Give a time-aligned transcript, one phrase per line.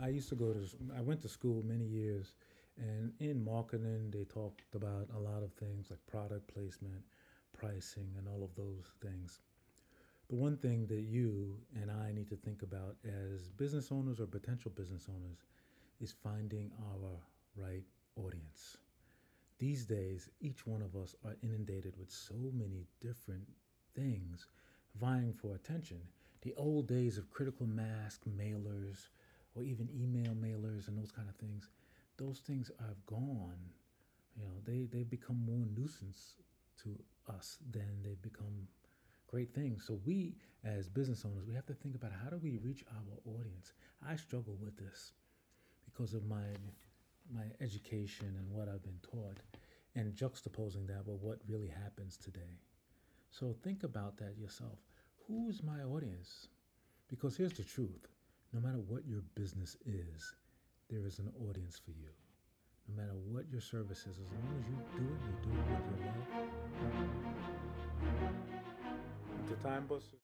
[0.00, 0.60] I used to go to,
[0.96, 2.32] I went to school many years,
[2.78, 7.02] and in marketing, they talked about a lot of things like product placement,
[7.52, 9.40] pricing, and all of those things.
[10.28, 14.26] The one thing that you and I need to think about as business owners or
[14.26, 15.38] potential business owners
[16.00, 17.18] is finding our
[17.56, 17.84] right
[18.16, 18.76] audience.
[19.58, 23.48] These days, each one of us are inundated with so many different
[23.94, 24.46] things
[25.00, 26.00] vying for attention.
[26.42, 29.08] The old days of critical mass mailers
[29.54, 31.68] or even email mailers and those kind of things,
[32.16, 33.58] those things have gone.
[34.36, 36.34] You know, they, they've become more nuisance
[36.82, 36.96] to
[37.28, 38.68] us than they've become
[39.26, 39.84] great things.
[39.86, 43.34] So we as business owners, we have to think about how do we reach our
[43.38, 43.72] audience.
[44.06, 45.12] I struggle with this
[45.84, 46.44] because of my
[47.34, 49.36] my education and what I've been taught
[49.94, 52.58] and juxtaposing that with what really happens today.
[53.30, 54.78] So think about that yourself.
[55.26, 56.48] Who's my audience?
[57.08, 58.08] Because here's the truth
[58.52, 60.34] no matter what your business is,
[60.88, 62.08] there is an audience for you.
[62.88, 65.66] No matter what your service is, as long as you do it, you do it
[65.68, 66.26] with your love.
[69.48, 70.14] The time bus.